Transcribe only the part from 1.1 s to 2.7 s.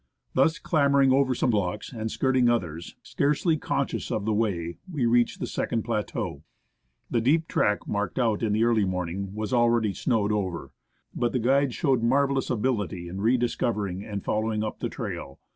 over some blocks, and skirting